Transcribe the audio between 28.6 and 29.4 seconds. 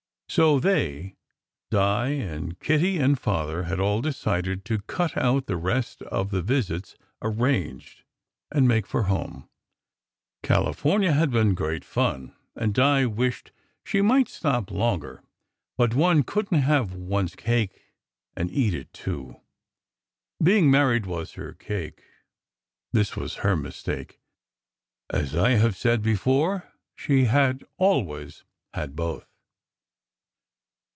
had both.